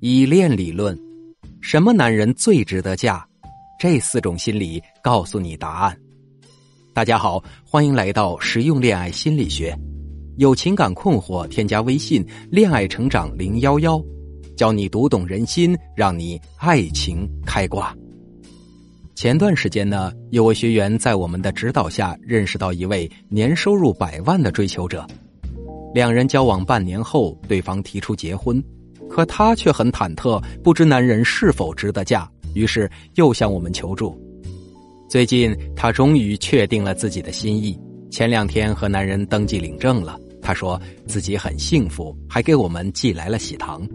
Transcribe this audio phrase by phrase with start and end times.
[0.00, 0.94] 依恋理论，
[1.62, 3.24] 什么男人最值得嫁？
[3.80, 5.98] 这四种心理告诉你答案。
[6.92, 9.74] 大家好，欢迎来到实用恋爱心理学。
[10.36, 12.22] 有情感困惑，添加微信
[12.52, 13.98] “恋爱成长零幺幺”，
[14.54, 17.96] 教你读懂人心，让你爱情开挂。
[19.14, 25.06] 前段时间呢，有位学员在我们的指导下认识到一位年收入百万的追求者，
[25.94, 28.62] 两人交往半年后，对方提出结婚。
[29.08, 34.18] 可她却很忐忑，不知男人是否值得嫁，于是又向我们求助。
[35.08, 37.78] 最近，她终于确定了自己的心意，
[38.10, 40.18] 前两天和男人登记领证了。
[40.42, 43.86] 她说自己很幸福，还给我们寄来了喜糖。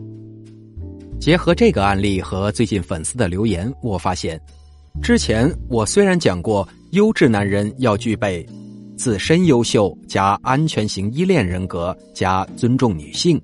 [1.19, 4.41] 结合这个案例和最近粉丝的留言，我发现，
[5.01, 8.45] 之前我虽然讲过优质男人要具备
[8.97, 13.39] 自身优秀加安全型依恋人格加尊重女性。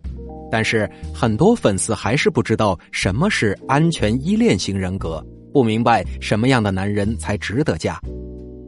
[0.52, 8.00] 但是很多粉丝还是不知道什么是安全依恋型人格，不明白什么样的男人才值得嫁。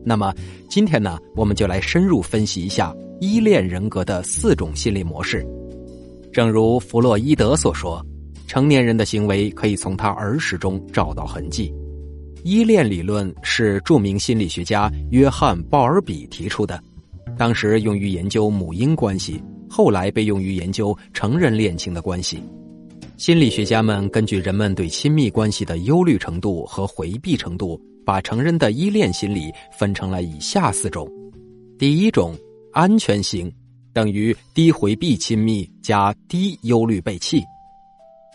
[0.05, 0.33] 那么
[0.69, 5.45] 今天呢，我们就来深入分析一下依恋人格的四种心理模式。
[6.31, 8.05] 正如弗洛伊德所说，
[8.47, 11.73] 成年人的行为可以从他儿时中找到痕迹。
[12.43, 16.81] 依恋理论是著名心理学家约翰·鲍尔比提出的，
[17.37, 19.43] 当时用于研究母婴关系。
[19.79, 22.43] 后来被用于研究成人恋情的关系。
[23.15, 31.09] 心理学家们根据人们对亲密关系的忧虑程度和回避程度，把成人的依恋心理分成了以下四种：
[31.77, 32.35] 第一种，
[32.73, 33.49] 安全型，
[33.93, 37.41] 等于低回避亲密加低忧虑被弃。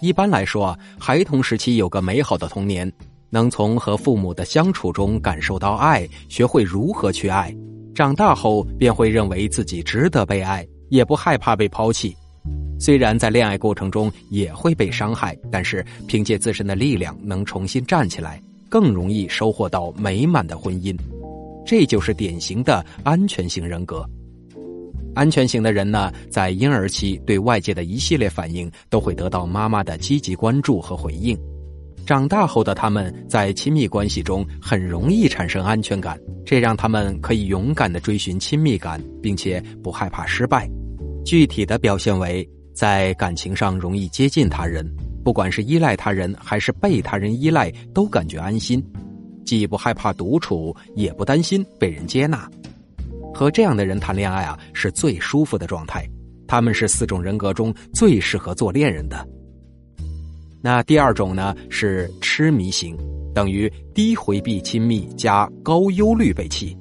[0.01, 2.91] 一般来说，孩童时期有个美好的童年，
[3.29, 7.55] 能从和父母的相处中感受到爱，学会如何去爱，
[7.95, 10.67] 长大后便会认为自己值得被爱。
[10.89, 12.17] 也不害怕被抛弃，
[12.79, 20.97] 虽然在恋爱过程中也会被伤害，但是凭借自身的力量能重新站起来，更容易收获到美满的婚姻。
[21.65, 24.05] 这就是典型的安全型人格。
[25.15, 31.39] 安全型的人呢，在婴儿期对外界的一系列反应都会得到妈妈的积极关注和回应。
[32.05, 40.69] 长大后的他们在亲密关系中很容易产生安全感，这让他们可以勇敢的追寻亲密感，并且不害怕失败。
[41.25, 44.87] 具体的表现为在感情上容易接近他人，
[45.25, 48.85] 不管是依赖他人还是被他人依赖，都感觉安心，
[49.45, 52.47] 既不害怕独处，也不担心被人接纳。
[53.33, 56.07] 和这样的人谈恋爱啊，是最舒服的状态。
[56.47, 59.27] 他们是四种人格中最适合做恋人的。
[60.65, 62.97] 那第二种呢是痴迷型，
[63.35, 66.75] 等于低回避亲密加高忧虑被弃。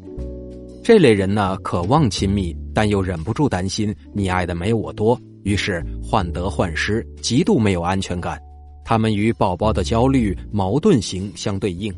[0.82, 8.40] 这类人呢渴望亲密，但又忍不住担心你爱的没我多，于是患得患失，极度没有安全感。
[8.86, 11.94] 他们与宝宝的焦虑矛盾型相对应，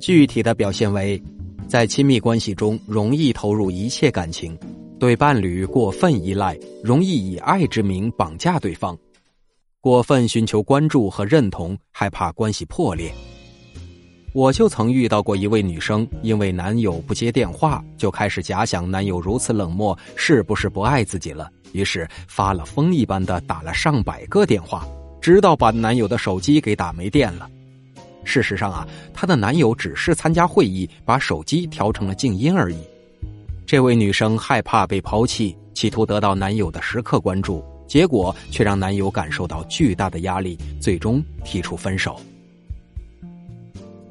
[0.00, 1.22] 具体的表现为，
[1.68, 4.56] 在亲密关系中容易投入一切感情，
[4.98, 8.96] 对伴侣过分依赖，容易以爱之名绑架对方。
[9.80, 13.12] 过分寻求关注和认同，害怕关系破裂。
[14.34, 21.48] 我就曾遇到过一位女生，因为男友不接电话，就开始假想男友如此冷漠，是不是不爱自己了？
[21.70, 24.84] 于是发了疯一般的打了上百个电话，
[25.20, 27.48] 直到把男友的手机给打没电了。
[28.24, 32.78] 事实上啊，她的男友只是参加会议，把手机调成了静音而已。
[33.64, 37.64] 这位女生害怕被抛弃，企图得到男友的时刻关注。
[37.88, 42.20] 结果却让男友感受到巨大的压力，最终提出分手。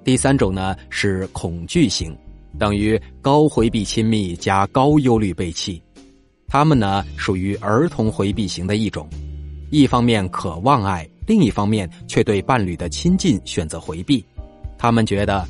[0.03, 2.13] 第三种呢是恐惧型，
[2.57, 5.81] 等于高回避亲密加高忧虑被弃。
[6.47, 9.07] 他们呢属于儿童回避型的一种，
[9.69, 14.25] 一方面渴望爱，另一方面却对伴侣的亲近选择回避。
[14.77, 15.45] 他们觉得，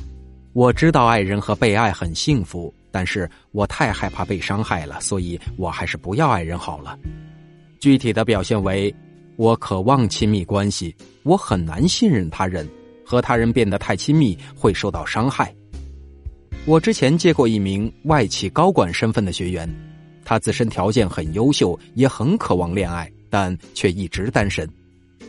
[0.54, 6.98] 我知道爱人和被爱很幸福，但是我太害怕被伤害了，所以我还是不要爱人好了。
[7.78, 8.94] 具体的表现为：
[9.36, 12.68] 我渴望亲密关系，我很难信任他人，
[13.04, 15.54] 和他人变得太亲密会受到伤害。
[16.64, 19.68] 我之前接过一名外企高管身份的学员，
[20.24, 24.68] 他自身条件很优秀，也很渴望恋爱，但却一直单身。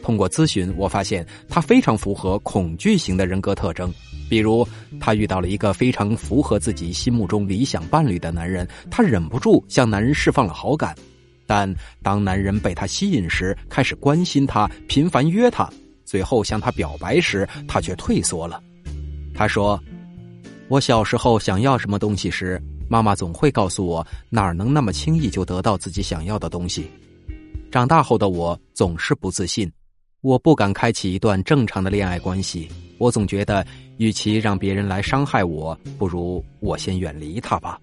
[0.02, 3.94] 通过咨询，我发现他非常符合恐惧型的人格特征，
[4.30, 4.68] 比如
[5.00, 10.96] 他遇到了一个非常符合自己心目中理想伴侣的男人，他忍不住向男人释放了好感。
[11.50, 11.74] 但
[12.04, 15.68] 当男人被她吸引时，开始关心她，频繁约她，
[16.06, 18.62] 最后向她表白时，她却退缩了。
[19.34, 19.82] 她说
[20.70, 26.88] ：“我小时候想要什么东西时，妈妈总会告诉我哪能那么轻易就得到自己想要的东西。
[27.72, 29.72] 长大后的我总是不自信，
[30.22, 32.70] 我不敢开启一段正常的恋爱关系，
[33.00, 33.66] 我总觉得，
[33.98, 37.82] 与其让别人来伤害我，不如我先远离他吧。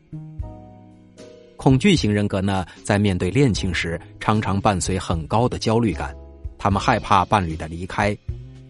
[1.66, 6.14] 恐惧型人格呢，在面对恋情时，常常伴随很高的焦虑感，
[6.56, 8.16] 他们害怕伴侣的离开，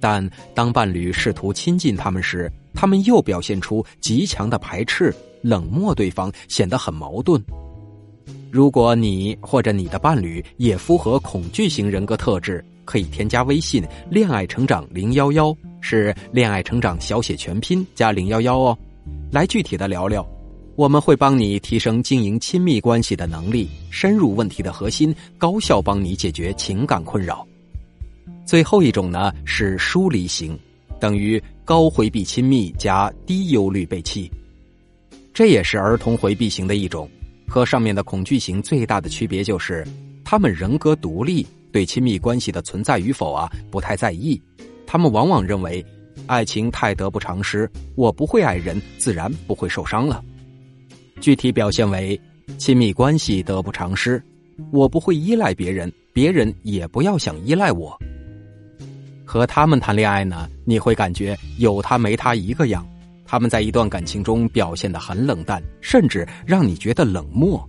[0.00, 7.38] 但当伴侣试图亲近他们时，他们又表现出极强的排斥、冷漠对方，显得很矛盾。
[8.50, 18.78] 如果你或者你的伴侣也符合恐惧型人格特质，可以添加微信“恋爱成长零幺幺”，是“恋爱成长”小写全拼加零幺幺哦，
[19.30, 20.26] 来具体的聊聊，
[20.76, 27.46] 我们会帮你提升经营亲密关系的能力，深入问题的核心，高效帮你解决情感困扰。
[28.44, 30.56] 最后一种呢是疏离型，
[31.00, 34.30] 等于高回避亲密加低忧虑被弃，
[35.32, 37.08] 这也是儿童回避型的一种，
[37.48, 39.82] 和上面的恐惧型最大的区别就是，
[40.22, 41.46] 他们人格独立。
[41.72, 44.40] 对亲密关系的存在与否啊，不太在意。
[44.86, 45.84] 他们往往认为，
[46.26, 50.24] 爱情太得不偿失，我不会爱人，自然不会受伤了。
[51.20, 52.20] 具体表现为：
[52.58, 54.22] 亲密关系得不偿失，
[54.70, 57.98] 我不会依赖别人，别人也不要想依赖我。
[59.24, 62.86] 和他们谈恋爱呢，你会感觉有他没他一个样。
[63.28, 67.68] 他们在一段感情中表现得很冷淡，甚至让你觉得冷漠。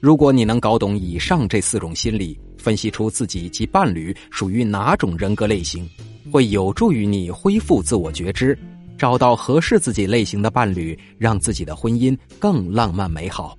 [0.00, 5.88] 如果你能搞懂以上这四种心理，分析出自己及伴侣属于哪种人格类型，
[6.32, 8.58] 会有助于你恢复自我觉知，
[8.96, 13.56] 找到合适自己类型的伴侣，让自己的婚姻更浪漫美好。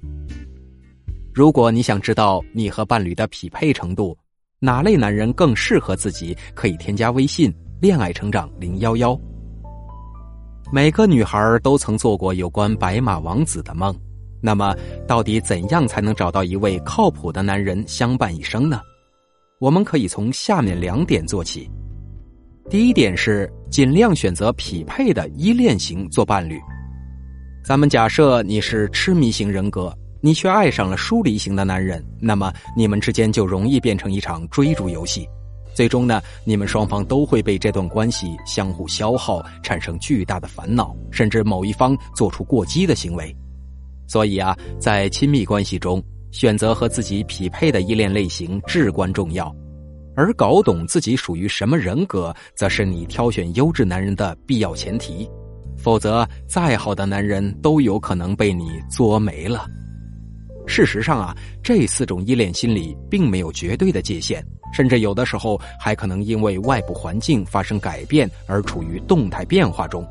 [1.34, 4.18] 如果你想知道你和伴侣的匹配程度，
[4.60, 9.20] 哪类男人更适合自己，可以添加微信“恋爱成长零幺幺”。
[10.74, 13.96] 每个女孩都曾做过有关白马王子的梦，
[14.42, 14.76] 那么
[15.08, 18.82] 到底怎样才能找到一位靠谱的男人相伴一生呢？
[19.60, 21.70] 我们可以从下面两点做起。
[22.70, 26.60] 第一点是尽量选择匹配的依恋型做伴侣。
[27.64, 35.26] 咱们假设你是痴迷型人格，你却爱上了疏离型的男人，那么你们之间就容易变成一场追逐游戏。
[35.74, 43.34] 最终呢，你们双方都会被这段关系相互消耗，产生巨大的烦恼，甚至某一方做出过激的行为。
[44.08, 46.04] 所以啊，在亲密关系中。
[46.30, 49.56] 选择和自己匹配的依恋类型至关重要，
[50.18, 55.30] 而搞懂自己属于什么人格，则是你挑选优质男人的必要前提。
[55.78, 59.68] 否则，再好的男人都有可能被你作没了。
[60.66, 64.44] 事实上啊，这四种依恋心理并没有绝对的界限，
[64.74, 70.06] 甚至有的时候还可能因为外部环境发生改变而处于动态变化中。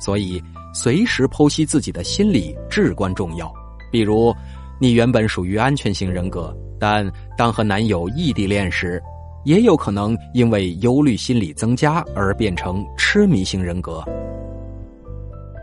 [0.00, 0.42] 所以，
[0.72, 3.52] 随时剖析自己的心理至关重要。
[3.92, 4.34] 比如。
[4.82, 8.98] 你原本属于安全型人格，但当和男友异地恋时，
[9.44, 14.04] 也有可能因为忧虑心理增加而变成痴迷型人格。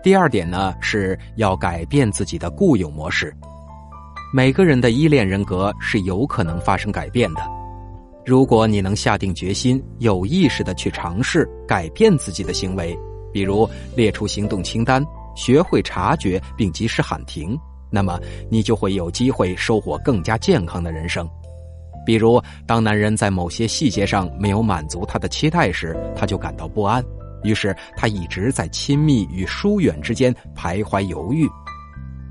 [0.04, 3.36] 第二点呢，是要改变自己的固有模式。
[4.34, 7.42] 每个人的依恋人格是有可能发生改变的，
[8.26, 12.98] 如果你能下定决心，有意识的去尝试改变自己的行为，
[13.32, 17.58] 比如列出行动清单，学会察觉并及时喊停。
[17.90, 18.20] 那么
[18.50, 21.28] 你就会有机会收获更加健康的人生。
[22.08, 27.04] 比如，当男人在某些细节上没有满足他的期待时，他就感到不安，
[27.44, 31.46] 于是他一直在亲密与疏远之间徘徊犹豫。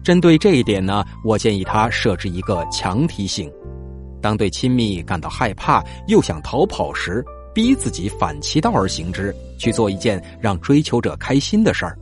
[0.03, 3.53] 针对这一点呢，我建议他设置一个强提醒：
[4.23, 11.99] 当对亲密感到害怕又想逃跑时，逼自己反其道而行之，去做一件让追求者开心的事儿。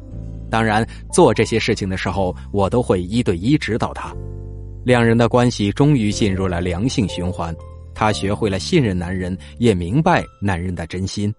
[0.49, 4.15] 当然，做这些事情的时候，我都会一对一指导他。
[4.85, 7.57] 两人的关系终于进入了良性循环，
[7.95, 11.35] 他学会了信任男人，也明白男人的真心。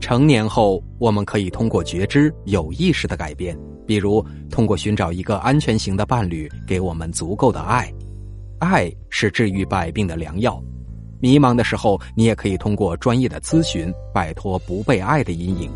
[0.00, 3.54] 成年后，我们可以通过觉知、有意识的改变，
[3.86, 7.92] 比如通过寻找一个安全型的伴侣，给我们足够的爱。
[8.58, 10.58] 爱是治愈百病的良药。
[11.20, 15.70] 迷茫的时候，你也可以通过专业的咨询，摆脱不被爱的阴影。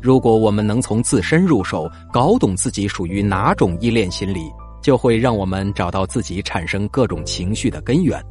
[0.00, 4.50] 如果我们能从自身入手，搞懂自己属于哪种依恋心理，
[4.84, 8.22] 就会让我们找到自己产生各种情绪的根源，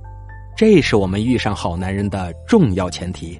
[0.55, 3.37] 这是我们遇上好男人的重要前提。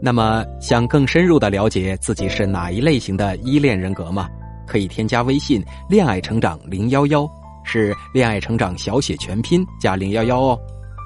[0.00, 4.26] 那么，想更深入的了解自己是哪一类型的依恋人格吗？
[4.66, 7.28] 可以添加微信“恋爱成长零幺幺”，
[7.62, 10.58] 是“恋爱成长”小写全拼加零幺幺哦，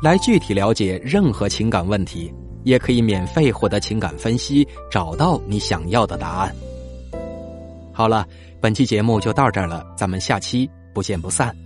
[0.02, 2.32] 来具体了解任何情感问题。
[2.62, 6.52] 也可以免费获得情感分析，找到你想要的答案。
[7.92, 8.26] 好了，
[8.60, 11.65] 本期节目就到这儿了，咱们下期不见不散。